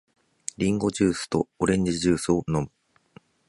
[0.57, 2.71] リンゴジュースとオレンジジュースを飲む。